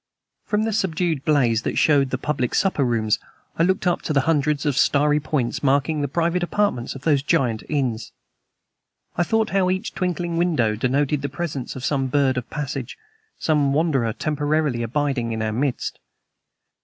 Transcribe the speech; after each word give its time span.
From 0.45 0.63
the 0.63 0.73
subdued 0.73 1.23
blaze 1.23 1.61
that 1.61 1.77
showed 1.77 2.09
the 2.09 2.17
public 2.17 2.55
supper 2.55 2.83
rooms 2.83 3.19
I 3.59 3.61
looked 3.61 3.85
up 3.85 4.01
to 4.01 4.13
the 4.13 4.21
hundreds 4.21 4.65
of 4.65 4.75
starry 4.75 5.19
points 5.19 5.61
marking 5.61 6.01
the 6.01 6.07
private 6.07 6.41
apartments 6.41 6.95
of 6.95 7.03
those 7.03 7.21
giant 7.21 7.61
inns. 7.69 8.11
I 9.15 9.21
thought 9.21 9.51
how 9.51 9.69
each 9.69 9.93
twinkling 9.93 10.37
window 10.37 10.75
denoted 10.75 11.21
the 11.21 11.29
presence 11.29 11.75
of 11.75 11.85
some 11.85 12.07
bird 12.07 12.35
of 12.37 12.49
passage, 12.49 12.97
some 13.37 13.73
wanderer 13.73 14.11
temporarily 14.13 14.81
abiding 14.81 15.33
in 15.33 15.43
our 15.43 15.51
midst. 15.53 15.99